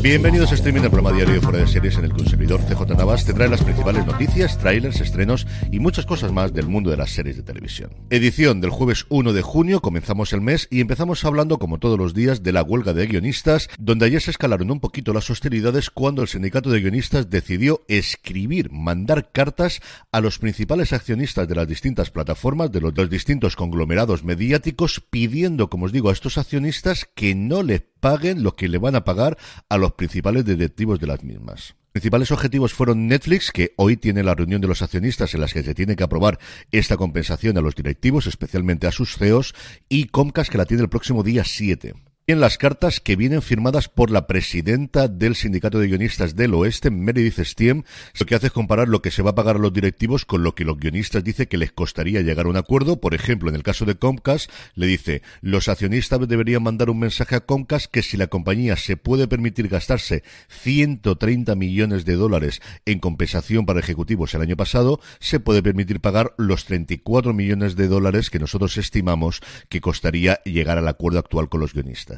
Bienvenidos 0.00 0.52
a 0.52 0.54
streaming 0.54 0.82
del 0.82 0.92
programa 0.92 1.16
diario 1.16 1.34
de 1.34 1.40
Fuera 1.40 1.58
de 1.58 1.66
Series 1.66 1.98
en 1.98 2.04
el 2.04 2.12
que 2.14 2.22
un 2.22 2.28
servidor 2.28 2.60
CJ 2.60 2.96
Navas 2.96 3.24
te 3.24 3.32
trae 3.32 3.48
las 3.48 3.64
principales 3.64 4.06
noticias, 4.06 4.56
trailers, 4.56 5.00
estrenos 5.00 5.44
y 5.72 5.80
muchas 5.80 6.06
cosas 6.06 6.30
más 6.30 6.54
del 6.54 6.68
mundo 6.68 6.90
de 6.90 6.96
las 6.96 7.10
series 7.10 7.36
de 7.36 7.42
televisión. 7.42 7.90
Edición 8.08 8.60
del 8.60 8.70
jueves 8.70 9.06
1 9.08 9.32
de 9.32 9.42
junio, 9.42 9.80
comenzamos 9.80 10.32
el 10.32 10.40
mes 10.40 10.68
y 10.70 10.80
empezamos 10.80 11.24
hablando 11.24 11.58
como 11.58 11.78
todos 11.78 11.98
los 11.98 12.14
días 12.14 12.44
de 12.44 12.52
la 12.52 12.62
huelga 12.62 12.92
de 12.92 13.08
guionistas, 13.08 13.68
donde 13.76 14.06
ayer 14.06 14.22
se 14.22 14.30
escalaron 14.30 14.70
un 14.70 14.78
poquito 14.78 15.12
las 15.12 15.30
hostilidades 15.30 15.90
cuando 15.90 16.22
el 16.22 16.28
sindicato 16.28 16.70
de 16.70 16.80
guionistas 16.80 17.28
decidió 17.28 17.82
escribir, 17.88 18.70
mandar 18.70 19.32
cartas 19.32 19.80
a 20.12 20.20
los 20.20 20.38
principales 20.38 20.92
accionistas 20.92 21.48
de 21.48 21.56
las 21.56 21.66
distintas 21.66 22.12
plataformas, 22.12 22.70
de 22.70 22.80
los, 22.80 22.96
los 22.96 23.10
distintos 23.10 23.56
conglomerados 23.56 24.22
mediáticos, 24.22 25.02
pidiendo, 25.10 25.68
como 25.68 25.86
os 25.86 25.92
digo, 25.92 26.10
a 26.10 26.12
estos 26.12 26.38
accionistas 26.38 27.04
que 27.16 27.34
no 27.34 27.64
les 27.64 27.82
paguen 27.98 28.42
lo 28.42 28.54
que 28.54 28.68
le 28.68 28.78
van 28.78 28.94
a 28.94 29.04
pagar 29.04 29.36
a 29.68 29.76
los 29.76 29.87
principales 29.92 30.44
directivos 30.44 31.00
de 31.00 31.06
las 31.06 31.22
mismas. 31.22 31.74
Principales 31.92 32.30
objetivos 32.30 32.74
fueron 32.74 33.08
Netflix, 33.08 33.50
que 33.50 33.72
hoy 33.76 33.96
tiene 33.96 34.22
la 34.22 34.34
reunión 34.34 34.60
de 34.60 34.68
los 34.68 34.82
accionistas 34.82 35.34
en 35.34 35.40
las 35.40 35.52
que 35.52 35.62
se 35.62 35.74
tiene 35.74 35.96
que 35.96 36.04
aprobar 36.04 36.38
esta 36.70 36.96
compensación 36.96 37.58
a 37.58 37.60
los 37.60 37.74
directivos, 37.74 38.26
especialmente 38.26 38.86
a 38.86 38.92
sus 38.92 39.16
CEOs, 39.16 39.54
y 39.88 40.04
Comcast, 40.06 40.50
que 40.50 40.58
la 40.58 40.66
tiene 40.66 40.82
el 40.82 40.88
próximo 40.88 41.22
día 41.22 41.44
7 41.44 41.94
en 42.28 42.40
las 42.40 42.58
cartas 42.58 43.00
que 43.00 43.16
vienen 43.16 43.40
firmadas 43.40 43.88
por 43.88 44.10
la 44.10 44.26
presidenta 44.26 45.08
del 45.08 45.34
Sindicato 45.34 45.78
de 45.78 45.86
Guionistas 45.86 46.36
del 46.36 46.52
Oeste, 46.52 46.90
Meredith 46.90 47.42
Stiem, 47.42 47.84
lo 48.20 48.26
que 48.26 48.34
hace 48.34 48.48
es 48.48 48.52
comparar 48.52 48.86
lo 48.86 49.00
que 49.00 49.10
se 49.10 49.22
va 49.22 49.30
a 49.30 49.34
pagar 49.34 49.56
a 49.56 49.58
los 49.58 49.72
directivos 49.72 50.26
con 50.26 50.42
lo 50.42 50.54
que 50.54 50.66
los 50.66 50.78
guionistas 50.78 51.24
dicen 51.24 51.46
que 51.46 51.56
les 51.56 51.72
costaría 51.72 52.20
llegar 52.20 52.44
a 52.44 52.50
un 52.50 52.58
acuerdo. 52.58 53.00
Por 53.00 53.14
ejemplo, 53.14 53.48
en 53.48 53.54
el 53.54 53.62
caso 53.62 53.86
de 53.86 53.94
Comcast, 53.94 54.50
le 54.74 54.86
dice, 54.86 55.22
los 55.40 55.68
accionistas 55.68 56.28
deberían 56.28 56.62
mandar 56.62 56.90
un 56.90 56.98
mensaje 56.98 57.34
a 57.34 57.40
Comcast 57.40 57.90
que 57.90 58.02
si 58.02 58.18
la 58.18 58.26
compañía 58.26 58.76
se 58.76 58.98
puede 58.98 59.26
permitir 59.26 59.68
gastarse 59.68 60.22
130 60.48 61.54
millones 61.54 62.04
de 62.04 62.16
dólares 62.16 62.60
en 62.84 62.98
compensación 62.98 63.64
para 63.64 63.80
ejecutivos 63.80 64.34
el 64.34 64.42
año 64.42 64.56
pasado, 64.56 65.00
se 65.18 65.40
puede 65.40 65.62
permitir 65.62 66.00
pagar 66.00 66.34
los 66.36 66.66
34 66.66 67.32
millones 67.32 67.74
de 67.74 67.88
dólares 67.88 68.28
que 68.28 68.38
nosotros 68.38 68.76
estimamos 68.76 69.40
que 69.70 69.80
costaría 69.80 70.42
llegar 70.44 70.76
al 70.76 70.88
acuerdo 70.88 71.20
actual 71.20 71.48
con 71.48 71.60
los 71.60 71.72
guionistas. 71.72 72.17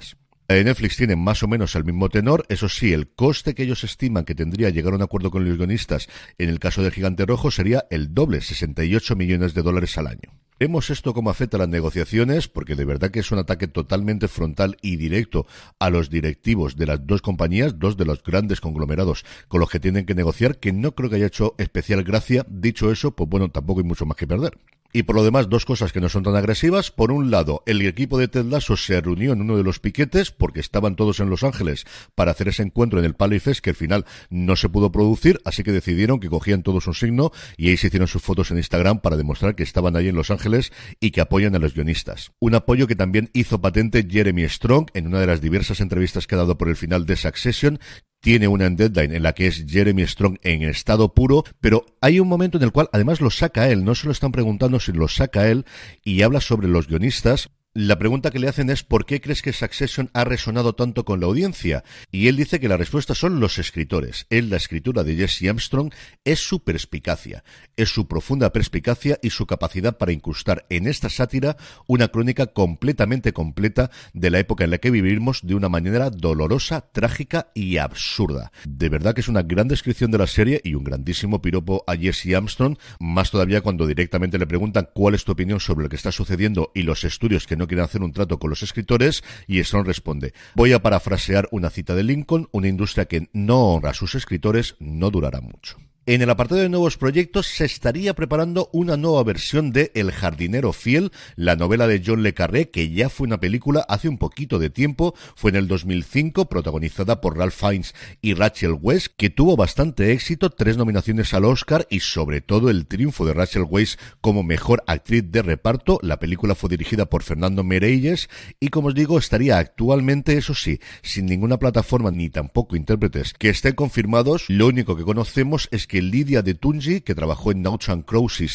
Netflix 0.50 0.96
tiene 0.96 1.14
más 1.14 1.44
o 1.44 1.48
menos 1.48 1.76
el 1.76 1.84
mismo 1.84 2.08
tenor, 2.08 2.44
eso 2.48 2.68
sí, 2.68 2.92
el 2.92 3.08
coste 3.08 3.54
que 3.54 3.62
ellos 3.62 3.84
estiman 3.84 4.24
que 4.24 4.34
tendría 4.34 4.70
llegar 4.70 4.92
a 4.92 4.96
un 4.96 5.02
acuerdo 5.02 5.30
con 5.30 5.44
los 5.44 5.56
guionistas 5.56 6.08
en 6.38 6.48
el 6.48 6.58
caso 6.58 6.82
del 6.82 6.90
Gigante 6.90 7.24
Rojo 7.24 7.52
sería 7.52 7.86
el 7.88 8.12
doble, 8.14 8.40
68 8.40 9.14
millones 9.14 9.54
de 9.54 9.62
dólares 9.62 9.96
al 9.96 10.08
año. 10.08 10.32
Vemos 10.58 10.90
esto 10.90 11.14
cómo 11.14 11.30
afecta 11.30 11.56
a 11.56 11.60
las 11.60 11.68
negociaciones, 11.68 12.48
porque 12.48 12.74
de 12.74 12.84
verdad 12.84 13.12
que 13.12 13.20
es 13.20 13.30
un 13.30 13.38
ataque 13.38 13.68
totalmente 13.68 14.26
frontal 14.28 14.76
y 14.82 14.96
directo 14.96 15.46
a 15.78 15.88
los 15.88 16.10
directivos 16.10 16.76
de 16.76 16.86
las 16.86 17.06
dos 17.06 17.22
compañías, 17.22 17.78
dos 17.78 17.96
de 17.96 18.04
los 18.04 18.22
grandes 18.22 18.60
conglomerados 18.60 19.24
con 19.48 19.60
los 19.60 19.70
que 19.70 19.80
tienen 19.80 20.04
que 20.04 20.14
negociar, 20.14 20.58
que 20.58 20.72
no 20.72 20.96
creo 20.96 21.08
que 21.08 21.16
haya 21.16 21.26
hecho 21.26 21.54
especial 21.58 22.02
gracia. 22.02 22.44
Dicho 22.46 22.90
eso, 22.90 23.12
pues 23.12 23.30
bueno, 23.30 23.50
tampoco 23.50 23.80
hay 23.80 23.86
mucho 23.86 24.04
más 24.04 24.16
que 24.16 24.26
perder. 24.26 24.58
Y 24.92 25.04
por 25.04 25.14
lo 25.14 25.24
demás, 25.24 25.48
dos 25.48 25.64
cosas 25.64 25.92
que 25.92 26.00
no 26.00 26.08
son 26.08 26.24
tan 26.24 26.34
agresivas. 26.34 26.90
Por 26.90 27.12
un 27.12 27.30
lado, 27.30 27.62
el 27.66 27.80
equipo 27.82 28.18
de 28.18 28.26
Ted 28.26 28.46
Lasso 28.46 28.76
se 28.76 29.00
reunió 29.00 29.32
en 29.32 29.40
uno 29.40 29.56
de 29.56 29.62
los 29.62 29.78
piquetes, 29.78 30.32
porque 30.32 30.58
estaban 30.60 30.96
todos 30.96 31.20
en 31.20 31.30
Los 31.30 31.44
Ángeles 31.44 31.86
para 32.14 32.32
hacer 32.32 32.48
ese 32.48 32.62
encuentro 32.62 32.98
en 32.98 33.04
el 33.04 33.14
Palifest, 33.14 33.60
que 33.60 33.70
al 33.70 33.76
final 33.76 34.04
no 34.30 34.56
se 34.56 34.68
pudo 34.68 34.90
producir, 34.90 35.40
así 35.44 35.62
que 35.62 35.72
decidieron 35.72 36.18
que 36.18 36.28
cogían 36.28 36.62
todos 36.62 36.88
un 36.88 36.94
signo 36.94 37.30
y 37.56 37.68
ahí 37.68 37.76
se 37.76 37.86
hicieron 37.86 38.08
sus 38.08 38.22
fotos 38.22 38.50
en 38.50 38.58
Instagram 38.58 39.00
para 39.00 39.16
demostrar 39.16 39.54
que 39.54 39.62
estaban 39.62 39.94
allí 39.94 40.08
en 40.08 40.16
Los 40.16 40.30
Ángeles 40.30 40.72
y 40.98 41.12
que 41.12 41.20
apoyan 41.20 41.54
a 41.54 41.60
los 41.60 41.74
guionistas. 41.74 42.32
Un 42.40 42.56
apoyo 42.56 42.86
que 42.86 42.96
también 42.96 43.30
hizo 43.32 43.60
patente 43.60 44.06
Jeremy 44.08 44.48
Strong 44.48 44.88
en 44.94 45.06
una 45.06 45.20
de 45.20 45.26
las 45.26 45.40
diversas 45.40 45.80
entrevistas 45.80 46.26
que 46.26 46.34
ha 46.34 46.38
dado 46.38 46.58
por 46.58 46.68
el 46.68 46.76
final 46.76 47.06
de 47.06 47.16
Succession, 47.16 47.78
tiene 48.20 48.48
una 48.48 48.68
deadline 48.68 49.14
en 49.14 49.22
la 49.22 49.32
que 49.32 49.46
es 49.46 49.64
Jeremy 49.66 50.06
Strong 50.06 50.38
en 50.42 50.62
estado 50.62 51.14
puro, 51.14 51.44
pero 51.60 51.86
hay 52.00 52.20
un 52.20 52.28
momento 52.28 52.58
en 52.58 52.64
el 52.64 52.72
cual 52.72 52.88
además 52.92 53.20
lo 53.20 53.30
saca 53.30 53.68
él, 53.68 53.84
no 53.84 53.94
se 53.94 54.06
lo 54.06 54.12
están 54.12 54.32
preguntando 54.32 54.78
si 54.78 54.92
lo 54.92 55.08
saca 55.08 55.48
él 55.48 55.64
y 56.04 56.22
habla 56.22 56.40
sobre 56.40 56.68
los 56.68 56.86
guionistas 56.86 57.50
la 57.72 58.00
pregunta 58.00 58.32
que 58.32 58.40
le 58.40 58.48
hacen 58.48 58.68
es 58.68 58.82
¿por 58.82 59.06
qué 59.06 59.20
crees 59.20 59.42
que 59.42 59.52
Succession 59.52 60.10
ha 60.12 60.24
resonado 60.24 60.74
tanto 60.74 61.04
con 61.04 61.20
la 61.20 61.26
audiencia? 61.26 61.84
Y 62.10 62.26
él 62.26 62.34
dice 62.34 62.58
que 62.58 62.66
la 62.66 62.76
respuesta 62.76 63.14
son 63.14 63.38
los 63.38 63.60
escritores. 63.60 64.26
Él, 64.28 64.50
la 64.50 64.56
escritura 64.56 65.04
de 65.04 65.14
Jesse 65.14 65.48
Armstrong 65.48 65.92
es 66.24 66.40
su 66.40 66.64
perspicacia, 66.64 67.44
es 67.76 67.88
su 67.90 68.08
profunda 68.08 68.52
perspicacia 68.52 69.20
y 69.22 69.30
su 69.30 69.46
capacidad 69.46 69.98
para 69.98 70.10
incrustar 70.10 70.66
en 70.68 70.88
esta 70.88 71.08
sátira 71.08 71.56
una 71.86 72.08
crónica 72.08 72.48
completamente 72.48 73.32
completa 73.32 73.92
de 74.14 74.30
la 74.30 74.40
época 74.40 74.64
en 74.64 74.70
la 74.70 74.78
que 74.78 74.90
vivimos 74.90 75.42
de 75.44 75.54
una 75.54 75.68
manera 75.68 76.10
dolorosa, 76.10 76.80
trágica 76.80 77.52
y 77.54 77.76
absurda. 77.76 78.50
De 78.64 78.88
verdad 78.88 79.14
que 79.14 79.20
es 79.20 79.28
una 79.28 79.42
gran 79.42 79.68
descripción 79.68 80.10
de 80.10 80.18
la 80.18 80.26
serie 80.26 80.60
y 80.64 80.74
un 80.74 80.82
grandísimo 80.82 81.40
piropo 81.40 81.84
a 81.86 81.94
Jesse 81.94 82.34
Armstrong, 82.34 82.76
más 82.98 83.30
todavía 83.30 83.60
cuando 83.60 83.86
directamente 83.86 84.40
le 84.40 84.48
preguntan 84.48 84.88
cuál 84.92 85.14
es 85.14 85.24
tu 85.24 85.30
opinión 85.30 85.60
sobre 85.60 85.84
lo 85.84 85.88
que 85.88 85.94
está 85.94 86.10
sucediendo 86.10 86.72
y 86.74 86.82
los 86.82 87.04
estudios 87.04 87.46
que 87.46 87.59
no 87.60 87.68
quieren 87.68 87.84
hacer 87.84 88.02
un 88.02 88.12
trato 88.12 88.38
con 88.40 88.50
los 88.50 88.64
escritores 88.64 89.22
y 89.46 89.62
Strong 89.62 89.86
responde, 89.86 90.34
voy 90.56 90.72
a 90.72 90.82
parafrasear 90.82 91.48
una 91.52 91.70
cita 91.70 91.94
de 91.94 92.02
Lincoln, 92.02 92.48
una 92.50 92.66
industria 92.66 93.04
que 93.04 93.28
no 93.32 93.68
honra 93.68 93.90
a 93.90 93.94
sus 93.94 94.16
escritores 94.16 94.74
no 94.80 95.10
durará 95.10 95.40
mucho. 95.40 95.78
En 96.06 96.22
el 96.22 96.30
apartado 96.30 96.62
de 96.62 96.70
nuevos 96.70 96.96
proyectos 96.96 97.46
se 97.46 97.66
estaría 97.66 98.14
preparando 98.14 98.70
una 98.72 98.96
nueva 98.96 99.22
versión 99.22 99.70
de 99.70 99.92
El 99.94 100.12
jardinero 100.12 100.72
fiel, 100.72 101.12
la 101.36 101.56
novela 101.56 101.86
de 101.86 102.02
John 102.04 102.22
le 102.22 102.32
Carré, 102.32 102.70
que 102.70 102.90
ya 102.90 103.10
fue 103.10 103.26
una 103.26 103.38
película 103.38 103.84
hace 103.86 104.08
un 104.08 104.16
poquito 104.16 104.58
de 104.58 104.70
tiempo, 104.70 105.14
fue 105.36 105.50
en 105.50 105.56
el 105.56 105.68
2005, 105.68 106.48
protagonizada 106.48 107.20
por 107.20 107.36
Ralph 107.36 107.52
Fiennes 107.52 107.94
y 108.22 108.32
Rachel 108.32 108.78
Weisz, 108.80 109.10
que 109.14 109.28
tuvo 109.28 109.56
bastante 109.56 110.12
éxito, 110.12 110.48
tres 110.48 110.78
nominaciones 110.78 111.34
al 111.34 111.44
Oscar 111.44 111.86
y 111.90 112.00
sobre 112.00 112.40
todo 112.40 112.70
el 112.70 112.86
triunfo 112.86 113.26
de 113.26 113.34
Rachel 113.34 113.66
Weisz 113.68 113.98
como 114.22 114.42
mejor 114.42 114.82
actriz 114.86 115.30
de 115.30 115.42
reparto. 115.42 115.98
La 116.02 116.18
película 116.18 116.54
fue 116.54 116.70
dirigida 116.70 117.10
por 117.10 117.22
Fernando 117.22 117.62
Meirelles 117.62 118.30
y 118.58 118.68
como 118.68 118.88
os 118.88 118.94
digo, 118.94 119.18
estaría 119.18 119.58
actualmente, 119.58 120.38
eso 120.38 120.54
sí, 120.54 120.80
sin 121.02 121.26
ninguna 121.26 121.58
plataforma 121.58 122.10
ni 122.10 122.30
tampoco 122.30 122.74
intérpretes 122.74 123.34
que 123.34 123.50
estén 123.50 123.74
confirmados. 123.74 124.46
Lo 124.48 124.66
único 124.66 124.96
que 124.96 125.04
conocemos 125.04 125.68
es 125.72 125.89
que 125.90 126.00
Lidia 126.02 126.42
de 126.42 126.54
Tunji, 126.54 127.00
que 127.00 127.16
trabajó 127.16 127.50
en 127.50 127.62
Naughts 127.62 127.88
and 127.88 128.04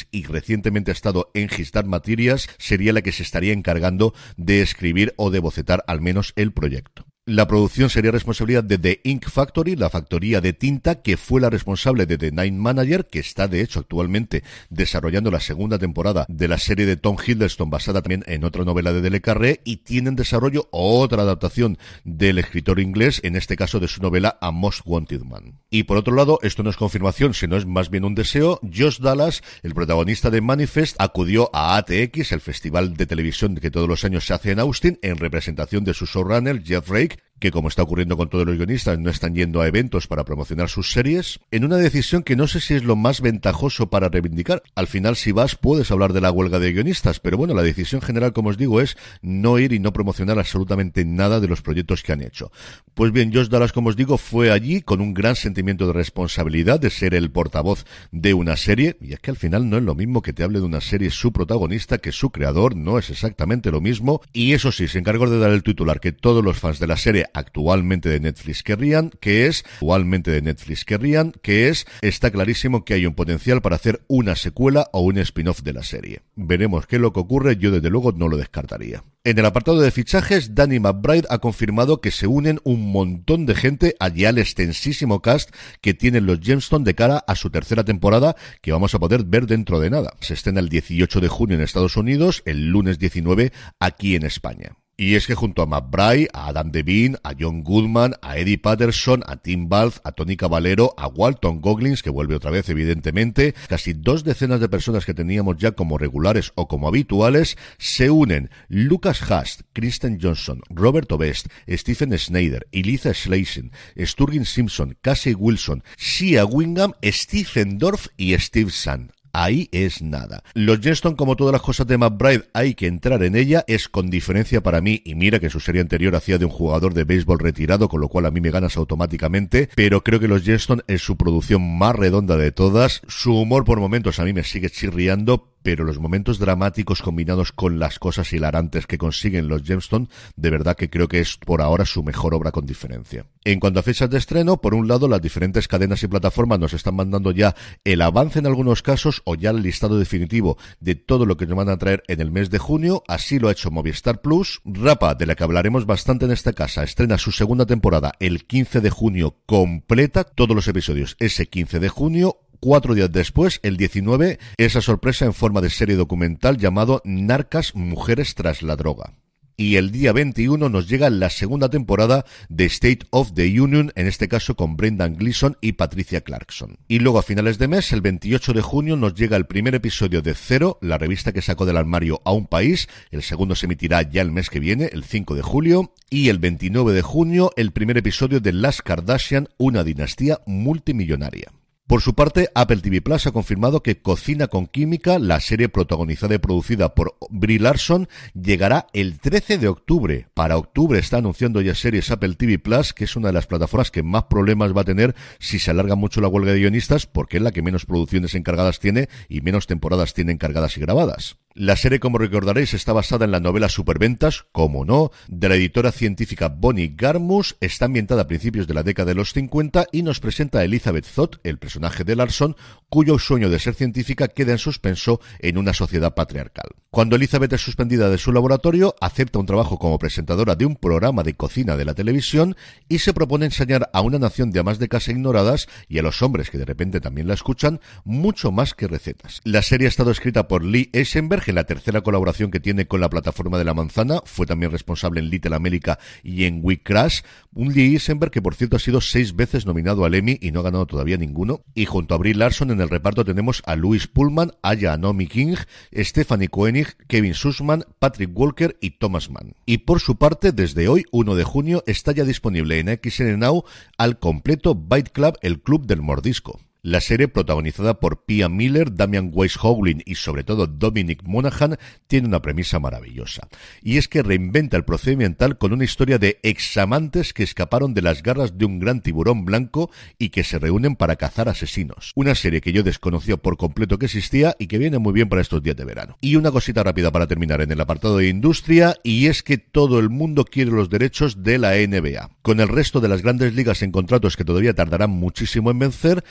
y 0.10 0.24
recientemente 0.24 0.92
ha 0.92 0.94
estado 0.94 1.32
en 1.34 1.50
Gistar 1.50 1.86
Materias, 1.86 2.48
sería 2.58 2.94
la 2.94 3.02
que 3.02 3.12
se 3.12 3.24
estaría 3.24 3.52
encargando 3.52 4.14
de 4.38 4.62
escribir 4.62 5.14
o 5.18 5.30
de 5.32 5.40
bocetar 5.40 5.84
al 5.86 6.00
menos 6.00 6.32
el 6.38 6.54
proyecto. 6.54 7.06
La 7.28 7.48
producción 7.48 7.90
sería 7.90 8.12
responsabilidad 8.12 8.64
de 8.64 8.78
The 8.78 9.02
Ink 9.04 9.28
Factory, 9.28 9.76
la 9.76 9.90
factoría 9.90 10.42
de 10.42 10.54
tinta 10.54 11.02
que 11.02 11.18
fue 11.18 11.42
la 11.42 11.50
responsable 11.50 12.06
de 12.06 12.20
The 12.20 12.30
Nine 12.30 12.60
Manager, 12.60 13.08
que 13.08 13.18
está 13.18 13.48
de 13.48 13.62
hecho 13.62 13.80
actualmente 13.80 14.44
desarrollando 14.70 15.32
la 15.32 15.40
segunda 15.40 15.80
temporada 15.80 16.28
de 16.30 16.48
la 16.48 16.60
serie 16.60 16.86
de 16.86 16.98
Tom 16.98 17.18
Hiddleston 17.18 17.72
basada 17.72 18.04
también 18.04 18.24
en 18.28 18.44
otra 18.44 18.64
novela 18.64 18.94
de 18.94 19.02
Dele 19.02 19.22
Carré 19.22 19.62
y 19.64 19.78
tiene 19.78 20.10
en 20.10 20.16
desarrollo 20.16 20.68
otra 20.70 21.24
adaptación 21.24 21.80
del 22.04 22.38
escritor 22.38 22.80
inglés, 22.80 23.22
en 23.24 23.36
este 23.36 23.56
caso 23.56 23.80
de 23.80 23.88
su 23.88 24.04
novela 24.04 24.38
A 24.40 24.52
Most 24.52 24.82
Wanted 24.86 25.24
Man. 25.24 25.62
Y 25.72 25.86
por 25.86 25.98
otro 25.98 26.14
lado, 26.14 26.38
esto 26.44 26.62
no 26.62 26.70
es 26.70 26.78
confirmación, 26.78 27.34
sino 27.34 27.58
es 27.58 27.66
más 27.66 27.90
bien 27.90 28.06
un 28.06 28.14
deseo, 28.14 28.60
Josh 28.62 29.00
Dallas, 29.00 29.42
el 29.64 29.74
protagonista 29.74 30.30
de 30.30 30.42
Manifest, 30.42 30.96
acudió 31.00 31.50
a 31.54 31.76
ATX, 31.78 32.34
el 32.34 32.42
festival 32.42 32.96
de 32.96 33.08
televisión 33.08 33.56
que 33.56 33.72
todos 33.72 33.90
los 33.90 34.06
años 34.06 34.28
se 34.28 34.36
hace 34.36 34.52
en 34.52 34.60
Austin, 34.60 35.00
en 35.02 35.18
representación 35.18 35.84
de 35.84 35.96
su 35.96 36.06
showrunner 36.06 36.64
Jeff 36.64 36.88
Rake, 36.88 37.15
like 37.16 37.35
que 37.46 37.52
como 37.52 37.68
está 37.68 37.84
ocurriendo 37.84 38.18
con 38.18 38.28
todos 38.28 38.44
los 38.44 38.58
guionistas, 38.58 38.98
no 38.98 39.12
están 39.12 39.36
yendo 39.36 39.62
a 39.62 39.68
eventos 39.68 40.08
para 40.08 40.26
promocionar 40.26 40.68
sus 40.68 40.92
series, 40.92 41.40
en 41.52 41.64
una 41.64 41.78
decisión 41.78 42.24
que 42.24 42.36
no 42.36 42.48
sé 42.48 42.60
si 42.60 42.74
es 42.74 42.84
lo 42.84 42.96
más 42.96 43.22
ventajoso 43.22 43.88
para 43.88 44.10
reivindicar. 44.10 44.64
Al 44.74 44.88
final, 44.88 45.16
si 45.16 45.32
vas, 45.32 45.56
puedes 45.56 45.92
hablar 45.92 46.12
de 46.12 46.22
la 46.22 46.32
huelga 46.32 46.58
de 46.58 46.74
guionistas, 46.74 47.20
pero 47.20 47.38
bueno, 47.38 47.54
la 47.54 47.62
decisión 47.62 48.02
general, 48.02 48.34
como 48.34 48.50
os 48.50 48.58
digo, 48.58 48.82
es 48.82 48.98
no 49.22 49.60
ir 49.60 49.74
y 49.74 49.80
no 49.80 49.94
promocionar 49.94 50.40
absolutamente 50.40 51.06
nada 51.06 51.40
de 51.40 51.48
los 51.48 51.62
proyectos 51.62 52.02
que 52.02 52.14
han 52.14 52.24
hecho. 52.24 52.52
Pues 52.96 53.12
bien, 53.12 53.32
Josh 53.32 53.50
Dallas, 53.50 53.74
como 53.74 53.90
os 53.90 53.96
digo, 53.96 54.18
fue 54.18 54.50
allí 54.50 54.82
con 54.82 55.00
un 55.00 55.14
gran 55.14 55.36
sentimiento 55.36 55.86
de 55.86 55.94
responsabilidad 55.94 56.80
de 56.80 56.90
ser 56.90 57.14
el 57.14 57.30
portavoz 57.30 57.86
de 58.12 58.34
una 58.34 58.58
serie, 58.58 58.98
y 59.00 59.14
es 59.14 59.20
que 59.20 59.30
al 59.30 59.38
final 59.38 59.70
no 59.70 59.78
es 59.78 59.84
lo 59.84 59.94
mismo 59.94 60.24
que 60.24 60.34
te 60.34 60.42
hable 60.42 60.58
de 60.58 60.66
una 60.66 60.82
serie 60.82 61.12
su 61.12 61.32
protagonista 61.32 62.00
que 62.00 62.12
su 62.12 62.32
creador, 62.32 62.76
no 62.76 62.98
es 62.98 63.12
exactamente 63.12 63.70
lo 63.70 63.82
mismo, 63.82 64.22
y 64.34 64.54
eso 64.54 64.72
sí, 64.72 64.88
se 64.88 64.98
encargó 64.98 65.30
de 65.30 65.38
dar 65.38 65.52
el 65.52 65.62
titular 65.62 66.00
que 66.00 66.12
todos 66.12 66.44
los 66.44 66.58
fans 66.58 66.80
de 66.80 66.88
la 66.88 66.98
serie 66.98 67.28
actualmente 67.36 68.10
de 68.10 68.20
Netflix 68.20 68.64
querrían, 68.64 69.12
que 69.20 69.48
es, 69.48 69.64
actualmente 69.76 70.32
de 70.32 70.42
Netflix 70.42 70.86
querrían, 70.86 71.34
que 71.42 71.70
es, 71.70 71.86
está 72.02 72.32
clarísimo 72.32 72.86
que 72.86 72.94
hay 72.94 73.06
un 73.06 73.14
potencial 73.14 73.62
para 73.62 73.76
hacer 73.76 74.04
una 74.08 74.36
secuela 74.36 74.90
o 74.94 75.02
un 75.02 75.18
spin-off 75.18 75.62
de 75.62 75.74
la 75.74 75.84
serie. 75.84 76.22
Veremos 76.36 76.88
qué 76.88 76.96
es 76.96 77.02
lo 77.02 77.14
que 77.14 77.20
ocurre, 77.20 77.58
yo 77.58 77.72
desde 77.72 77.90
luego 77.90 78.12
no 78.12 78.28
lo 78.28 78.38
descartaría. 78.38 79.04
En 79.24 79.40
el 79.40 79.46
apartado 79.46 79.82
de 79.82 79.90
fichajes, 79.92 80.54
Danny 80.54 80.80
McBride 80.80 81.28
ha 81.30 81.40
confirmado 81.40 82.00
que 82.00 82.12
se 82.12 82.28
unen 82.28 82.60
un 82.64 82.92
montón 82.92 83.46
de 83.46 83.56
gente 83.56 83.96
allí 84.00 84.26
al 84.26 84.38
extensísimo 84.38 85.22
cast 85.22 85.50
que 85.82 85.96
tienen 85.96 86.28
los 86.28 86.40
Gemstone 86.42 86.86
de 86.86 86.94
cara 86.94 87.24
a 87.28 87.36
su 87.36 87.50
tercera 87.50 87.84
temporada 87.84 88.36
que 88.62 88.72
vamos 88.72 88.94
a 88.94 89.00
poder 89.00 89.24
ver 89.24 89.48
dentro 89.48 89.80
de 89.80 89.90
nada. 89.90 90.14
Se 90.20 90.36
estrena 90.36 90.60
el 90.60 90.70
18 90.70 91.22
de 91.22 91.28
junio 91.28 91.56
en 91.56 91.64
Estados 91.64 91.98
Unidos, 91.98 92.44
el 92.46 92.68
lunes 92.68 93.00
19 93.00 93.52
aquí 93.80 94.16
en 94.16 94.26
España. 94.26 94.78
Y 94.98 95.16
es 95.16 95.28
que 95.28 95.36
junto 95.36 95.62
a 95.62 95.66
McBride, 95.66 96.30
a 96.32 96.48
Adam 96.48 96.72
Devine, 96.72 97.18
a 97.22 97.34
John 97.38 97.64
Goodman, 97.64 98.14
a 98.22 98.38
Eddie 98.38 98.58
Patterson, 98.58 99.24
a 99.28 99.36
Tim 99.36 99.68
Balth, 99.68 99.98
a 100.06 100.14
Tony 100.14 100.38
Caballero, 100.38 100.94
a 100.96 101.08
Walton 101.08 101.60
Goggins, 101.60 102.02
que 102.02 102.10
vuelve 102.10 102.36
otra 102.36 102.50
vez 102.50 102.70
evidentemente, 102.70 103.56
casi 103.68 103.92
dos 103.92 104.24
decenas 104.24 104.62
de 104.62 104.70
personas 104.70 105.06
que 105.06 105.14
teníamos 105.14 105.58
ya 105.58 105.74
como 105.74 105.98
regulares 105.98 106.54
o 106.56 106.70
como 106.70 106.88
habituales, 106.88 107.58
se 107.78 108.10
unen 108.10 108.50
Lucas 108.70 109.22
Hast, 109.30 109.64
Kristen 109.74 110.18
Johnson, 110.22 110.62
Robert 110.70 111.12
Obest, 111.12 111.48
Stephen 111.68 112.18
Snyder, 112.18 112.66
Eliza 112.72 113.14
Schleisen, 113.14 113.74
Sturgin 113.98 114.46
Simpson, 114.46 114.98
Cassie 115.02 115.36
Wilson, 115.36 115.84
Sia 115.98 116.46
Wingham, 116.46 116.94
Stephen 117.04 117.80
Dorff 117.80 118.08
y 118.16 118.34
Steve 118.38 118.72
Sun 118.72 119.15
ahí 119.36 119.68
es 119.72 120.02
nada. 120.02 120.44
Los 120.54 120.80
Jetstone, 120.80 121.16
como 121.16 121.36
todas 121.36 121.52
las 121.52 121.62
cosas 121.62 121.86
de 121.88 121.98
McBride, 121.98 122.46
hay 122.54 122.74
que 122.74 122.88
entrar 122.88 123.22
en 123.24 123.36
ella, 123.36 123.66
es 123.68 123.90
con 123.90 124.10
diferencia 124.10 124.64
para 124.64 124.82
mí, 124.82 125.02
y 125.04 125.16
mira 125.16 125.40
que 125.40 125.50
su 125.50 125.60
serie 125.60 125.82
anterior 125.82 126.16
hacía 126.16 126.38
de 126.38 126.46
un 126.46 126.52
jugador 126.52 126.94
de 126.94 127.04
béisbol 127.04 127.40
retirado, 127.40 127.90
con 127.90 128.00
lo 128.00 128.08
cual 128.08 128.26
a 128.26 128.32
mí 128.32 128.40
me 128.40 128.52
ganas 128.52 128.78
automáticamente, 128.78 129.70
pero 129.76 130.04
creo 130.04 130.20
que 130.20 130.28
los 130.28 130.44
Jetstone 130.44 130.84
es 130.88 131.02
su 131.02 131.18
producción 131.18 131.78
más 131.78 131.96
redonda 131.96 132.38
de 132.38 132.52
todas, 132.52 133.02
su 133.08 133.36
humor 133.36 133.66
por 133.66 133.80
momentos 133.80 134.20
a 134.20 134.24
mí 134.24 134.32
me 134.32 134.44
sigue 134.44 134.70
chirriando, 134.70 135.55
pero 135.66 135.84
los 135.84 135.98
momentos 135.98 136.38
dramáticos 136.38 137.02
combinados 137.02 137.52
con 137.52 137.80
las 137.80 137.98
cosas 137.98 138.32
hilarantes 138.32 138.86
que 138.86 139.00
consiguen 139.00 139.48
los 139.48 139.64
Gemstone, 139.64 140.10
de 140.36 140.52
verdad 140.52 140.76
que 140.76 140.92
creo 140.92 141.08
que 141.08 141.20
es 141.20 141.38
por 141.38 141.60
ahora 141.60 141.86
su 141.86 142.04
mejor 142.04 142.36
obra 142.36 142.52
con 142.52 142.68
diferencia. 142.68 143.26
En 143.44 143.60
cuanto 143.60 143.80
a 143.80 143.84
fechas 143.84 144.12
de 144.12 144.20
estreno, 144.20 144.62
por 144.62 144.76
un 144.76 144.88
lado, 144.88 145.08
las 145.08 145.24
diferentes 145.24 145.68
cadenas 145.68 146.04
y 146.04 146.08
plataformas 146.08 146.60
nos 146.60 146.74
están 146.74 146.96
mandando 146.96 147.32
ya 147.32 147.56
el 147.84 148.04
avance 148.04 148.38
en 148.38 148.46
algunos 148.46 148.84
casos 148.84 149.24
o 149.26 149.34
ya 149.34 149.50
el 149.50 149.64
listado 149.64 149.98
definitivo 149.98 150.60
de 150.80 150.94
todo 150.94 151.26
lo 151.26 151.36
que 151.36 151.48
nos 151.48 151.58
van 151.58 151.70
a 151.70 151.78
traer 151.78 152.04
en 152.10 152.22
el 152.22 152.30
mes 152.30 152.52
de 152.52 152.60
junio. 152.60 153.04
Así 153.08 153.40
lo 153.40 153.48
ha 153.48 153.52
hecho 153.52 153.72
Movistar 153.72 154.22
Plus. 154.22 154.62
Rapa, 154.66 155.16
de 155.16 155.26
la 155.26 155.34
que 155.34 155.44
hablaremos 155.44 155.88
bastante 155.88 156.26
en 156.26 156.32
esta 156.32 156.54
casa, 156.54 156.84
estrena 156.84 157.18
su 157.18 157.32
segunda 157.32 157.66
temporada 157.66 158.12
el 158.20 158.46
15 158.46 158.82
de 158.82 158.92
junio 158.92 159.38
completa, 159.48 160.26
todos 160.26 160.56
los 160.56 160.68
episodios 160.68 161.18
ese 161.20 161.48
15 161.48 161.80
de 161.80 161.90
junio 161.90 162.38
cuatro 162.60 162.94
días 162.94 163.12
después, 163.12 163.60
el 163.64 163.78
19, 163.78 164.40
esa 164.58 164.82
sorpresa 164.82 165.26
en 165.26 165.34
forma 165.34 165.62
de 165.62 165.70
serie 165.70 165.96
documental 165.96 166.58
llamado 166.58 167.02
Narcas 167.06 167.76
Mujeres 167.76 168.36
tras 168.36 168.62
la 168.62 168.76
droga 168.76 169.14
y 169.58 169.78
el 169.78 169.92
día 169.92 170.12
21 170.12 170.70
nos 170.70 170.88
llega 170.88 171.10
la 171.10 171.30
segunda 171.30 171.70
temporada 171.70 172.26
de 172.50 172.66
State 172.66 173.06
of 173.12 173.34
the 173.34 173.60
Union, 173.60 173.92
en 173.96 174.08
este 174.08 174.28
caso 174.28 174.56
con 174.56 174.76
Brendan 174.76 175.16
Gleeson 175.16 175.58
y 175.62 175.74
Patricia 175.74 176.22
Clarkson. 176.22 176.78
Y 176.88 177.00
luego 177.00 177.20
a 177.20 177.24
finales 177.24 177.58
de 177.58 177.68
mes, 177.68 177.92
el 177.94 178.02
28 178.02 178.54
de 178.54 178.62
junio, 178.62 178.96
nos 178.96 179.14
llega 179.14 179.38
el 179.38 179.46
primer 179.46 179.76
episodio 179.76 180.22
de 180.22 180.34
Cero, 180.34 180.78
la 180.82 180.98
revista 180.98 181.32
que 181.32 181.42
sacó 181.42 181.66
del 181.66 181.78
armario 181.78 182.22
a 182.26 182.32
un 182.32 182.48
país. 182.48 182.88
El 183.12 183.24
segundo 183.24 183.56
se 183.56 183.66
emitirá 183.66 184.02
ya 184.02 184.22
el 184.22 184.32
mes 184.32 184.50
que 184.50 184.60
viene, 184.60 184.90
el 184.92 185.04
5 185.04 185.36
de 185.36 185.42
julio. 185.42 185.94
Y 186.10 186.30
el 186.30 186.40
29 186.40 186.94
de 186.94 187.02
junio, 187.02 187.52
el 187.56 187.72
primer 187.72 187.98
episodio 187.98 188.40
de 188.40 188.54
Las 188.54 188.82
Kardashian, 188.82 189.48
una 189.58 189.84
dinastía 189.84 190.40
multimillonaria. 190.46 191.52
Por 191.88 192.02
su 192.02 192.16
parte, 192.16 192.50
Apple 192.56 192.78
TV 192.78 193.00
Plus 193.00 193.28
ha 193.28 193.32
confirmado 193.32 193.84
que 193.84 194.02
Cocina 194.02 194.48
con 194.48 194.66
Química, 194.66 195.20
la 195.20 195.40
serie 195.40 195.70
protagonizada 195.70 196.34
y 196.34 196.40
producida 196.40 196.96
por 196.96 197.16
Brie 197.30 197.60
Larson, 197.60 198.10
llegará 198.34 198.88
el 198.94 199.20
13 199.20 199.60
de 199.60 199.68
octubre. 199.68 200.28
Para 200.34 200.58
octubre 200.58 200.98
está 200.98 201.18
anunciando 201.18 201.62
ya 201.62 201.76
series 201.76 202.10
Apple 202.10 202.34
TV 202.34 202.58
Plus, 202.58 202.92
que 202.92 203.04
es 203.04 203.16
una 203.16 203.28
de 203.28 203.34
las 203.34 203.46
plataformas 203.46 203.92
que 203.92 204.02
más 204.02 204.24
problemas 204.24 204.76
va 204.76 204.82
a 204.82 204.86
tener 204.86 205.14
si 205.38 205.60
se 205.60 205.70
alarga 205.70 205.94
mucho 205.94 206.22
la 206.22 206.28
huelga 206.28 206.54
de 206.54 206.60
guionistas, 206.60 207.06
porque 207.06 207.38
es 207.38 207.44
la 207.44 207.52
que 207.52 207.62
menos 207.62 207.86
producciones 207.86 208.34
encargadas 208.34 208.80
tiene 208.80 209.08
y 209.30 209.42
menos 209.42 209.68
temporadas 209.68 210.16
tiene 210.16 210.32
encargadas 210.32 210.78
y 210.78 210.82
grabadas. 210.82 211.38
La 211.58 211.78
serie, 211.78 212.02
como 212.02 212.18
recordaréis, 212.18 212.74
está 212.74 212.92
basada 212.92 213.24
en 213.24 213.32
la 213.32 213.40
novela 213.40 213.70
Superventas, 213.70 214.46
como 214.52 214.84
no, 214.84 215.12
de 215.30 215.48
la 215.48 215.56
editora 215.56 215.94
científica 215.94 216.50
Bonnie 216.50 216.96
Garmus, 216.98 217.56
está 217.62 217.86
ambientada 217.86 218.24
a 218.24 218.28
principios 218.28 218.68
de 218.68 218.74
la 218.74 218.84
década 218.84 219.08
de 219.08 219.16
los 219.16 219.32
50 219.32 219.86
y 219.94 220.04
nos 220.04 220.20
presenta 220.20 220.60
a 220.60 220.66
Elizabeth 220.66 221.06
Zott, 221.06 221.40
el 221.46 221.58
personaje 221.58 222.04
de 222.04 222.18
Larson, 222.18 222.58
cuyo 222.96 223.20
sueño 223.20 223.50
de 223.50 223.60
ser 223.60 223.74
científica 223.74 224.30
queda 224.30 224.54
en 224.54 224.58
suspenso 224.58 225.20
en 225.40 225.58
una 225.58 225.74
sociedad 225.74 226.16
patriarcal. 226.16 226.70
Cuando 226.92 227.18
Elizabeth 227.18 227.52
es 227.52 227.60
suspendida 227.60 228.10
de 228.10 228.18
su 228.18 228.32
laboratorio, 228.32 228.96
acepta 229.02 229.38
un 229.38 229.46
trabajo 229.46 229.78
como 229.78 230.00
presentadora 230.00 230.56
de 230.56 230.66
un 230.66 230.78
programa 230.78 231.22
de 231.22 231.34
cocina 231.34 231.76
de 231.76 231.84
la 231.84 231.94
televisión 231.94 232.56
y 232.88 233.00
se 233.00 233.14
propone 233.14 233.48
enseñar 233.48 233.90
a 233.92 234.00
una 234.00 234.18
nación 234.18 234.50
de 234.52 234.62
amas 234.62 234.80
de 234.80 234.88
casa 234.88 235.12
ignoradas 235.12 235.68
y 235.90 236.00
a 236.00 236.04
los 236.04 236.22
hombres 236.22 236.50
que 236.50 236.58
de 236.58 236.64
repente 236.64 237.02
también 237.02 237.28
la 237.28 237.34
escuchan 237.34 237.82
mucho 238.06 238.54
más 238.54 238.74
que 238.74 238.88
recetas. 238.88 239.42
La 239.44 239.62
serie 239.62 239.88
ha 239.88 239.90
estado 239.90 240.10
escrita 240.10 240.48
por 240.48 240.64
Lee 240.64 240.90
Eisenberg 240.94 241.44
en 241.48 241.56
la 241.56 241.66
tercera 241.66 242.00
colaboración 242.00 242.50
que 242.50 242.62
tiene 242.62 242.88
con 242.88 243.02
la 243.02 243.10
plataforma 243.10 243.58
de 243.58 243.66
la 243.66 243.74
manzana, 243.74 244.22
fue 244.24 244.46
también 244.46 244.72
responsable 244.72 245.20
en 245.20 245.30
Little 245.30 245.54
America 245.54 246.00
y 246.24 246.46
en 246.46 246.62
We 246.64 246.82
Crash, 246.82 247.24
un 247.54 247.74
Lee 247.74 247.96
Eisenberg 247.96 248.32
que 248.32 248.42
por 248.42 248.56
cierto 248.56 248.78
ha 248.78 248.80
sido 248.80 249.02
seis 249.02 249.36
veces 249.36 249.66
nominado 249.66 250.06
al 250.06 250.16
Emmy 250.16 250.38
y 250.42 250.52
no 250.52 250.62
ha 250.62 250.64
ganado 250.64 250.86
todavía 250.86 251.18
ninguno, 251.18 251.66
y 251.74 251.84
junto 251.84 252.16
a 252.16 252.18
Brie 252.20 252.36
Larson 252.36 252.72
en 252.72 252.80
el 252.80 252.85
reparto 252.90 253.26
tenemos 253.26 253.62
a 253.66 253.76
Louis 253.76 254.08
Pullman, 254.08 254.52
Aya 254.62 254.94
Anomi 254.94 255.28
King, 255.28 255.56
Stephanie 255.94 256.48
Koenig, 256.48 256.96
Kevin 257.08 257.34
Sussman, 257.34 257.86
Patrick 258.00 258.32
Walker 258.34 258.78
y 258.82 258.92
Thomas 258.92 259.30
Mann. 259.30 259.56
Y 259.66 259.80
por 259.80 260.00
su 260.00 260.18
parte, 260.18 260.52
desde 260.52 260.88
hoy, 260.88 261.06
1 261.12 261.36
de 261.36 261.44
junio, 261.44 261.84
está 261.88 262.12
ya 262.12 262.24
disponible 262.24 262.80
en 262.80 263.00
XN 263.02 263.40
Now 263.40 263.64
al 263.98 264.20
completo 264.20 264.76
Byte 264.76 265.12
Club, 265.12 265.38
el 265.42 265.62
club 265.62 265.86
del 265.86 266.02
mordisco. 266.02 266.60
La 266.86 267.02
serie, 267.02 267.28
protagonizada 267.28 268.00
por 268.00 268.26
Pia 268.26 268.48
Miller, 268.48 268.94
Damian 268.94 269.32
Weiss 269.34 269.58
Howlin 269.60 270.04
y 270.06 270.14
sobre 270.14 270.44
todo 270.44 270.68
Dominic 270.68 271.24
Monaghan, 271.24 271.78
tiene 272.06 272.28
una 272.28 272.44
premisa 272.44 272.78
maravillosa. 272.78 273.48
Y 273.82 273.98
es 273.98 274.08
que 274.08 274.22
reinventa 274.22 274.78
el 274.78 274.86
procedimental 274.86 275.58
con 275.58 275.74
una 275.74 275.84
historia 275.84 276.20
de 276.20 276.38
examantes 276.44 277.34
que 277.34 277.42
escaparon 277.42 277.96
de 277.96 278.04
las 278.04 278.22
garras 278.22 278.60
de 278.60 278.66
un 278.66 278.78
gran 278.78 279.02
tiburón 279.02 279.46
blanco 279.46 279.90
y 280.20 280.30
que 280.30 280.44
se 280.44 280.60
reúnen 280.60 280.96
para 280.96 281.16
cazar 281.16 281.50
asesinos. 281.50 282.12
Una 282.14 282.36
serie 282.36 282.62
que 282.62 282.72
yo 282.72 282.84
desconocía 282.84 283.38
por 283.38 283.58
completo 283.58 283.98
que 283.98 284.06
existía 284.06 284.56
y 284.60 284.68
que 284.68 284.78
viene 284.78 285.00
muy 285.00 285.14
bien 285.14 285.28
para 285.28 285.42
estos 285.42 285.64
días 285.64 285.78
de 285.78 285.86
verano. 285.86 286.20
Y 286.22 286.36
una 286.36 286.52
cosita 286.52 286.84
rápida 286.84 287.12
para 287.12 287.26
terminar 287.26 287.62
en 287.62 287.72
el 287.72 287.82
apartado 287.82 288.18
de 288.18 288.28
industria, 288.28 288.96
y 289.02 289.26
es 289.26 289.42
que 289.42 289.58
todo 289.58 289.98
el 289.98 290.12
mundo 290.12 290.46
quiere 290.46 290.70
los 290.70 290.92
derechos 290.92 291.42
de 291.42 291.58
la 291.58 291.72
NBA. 291.78 292.30
Con 292.44 292.60
el 292.60 292.68
resto 292.68 293.02
de 293.02 293.08
las 293.08 293.24
grandes 293.24 293.56
ligas 293.56 293.82
en 293.82 293.90
contratos 293.90 294.38
que 294.38 294.46
todavía 294.46 294.76
tardarán 294.76 295.10
muchísimo 295.10 295.72
en 295.72 295.80
vencer, 295.80 296.24